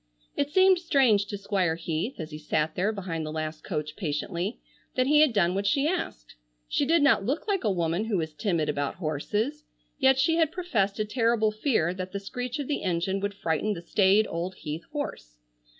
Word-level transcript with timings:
It 0.35 0.49
seemed 0.49 0.79
strange 0.79 1.27
to 1.27 1.37
Squire 1.37 1.75
Heath, 1.75 2.15
as 2.19 2.31
he 2.31 2.39
sat 2.39 2.73
there 2.73 2.91
behind 2.91 3.23
the 3.23 3.31
last 3.31 3.63
coach 3.63 3.95
patiently, 3.95 4.59
that 4.95 5.05
he 5.05 5.21
had 5.21 5.31
done 5.31 5.53
what 5.53 5.67
she 5.67 5.87
asked. 5.87 6.33
She 6.67 6.87
did 6.87 7.03
not 7.03 7.23
look 7.23 7.47
like 7.47 7.63
a 7.63 7.69
woman 7.69 8.05
who 8.05 8.17
was 8.17 8.33
timid 8.33 8.67
about 8.67 8.95
horses, 8.95 9.63
yet 9.99 10.17
she 10.17 10.37
had 10.37 10.51
professed 10.51 10.97
a 10.97 11.05
terrible 11.05 11.51
fear 11.51 11.93
that 11.93 12.13
the 12.13 12.19
screech 12.19 12.57
of 12.57 12.67
the 12.67 12.81
engine 12.81 13.19
would 13.19 13.35
frighten 13.35 13.73
the 13.73 13.81
staid 13.83 14.25
old 14.27 14.55
Heath 14.55 14.85
horse. 14.91 15.37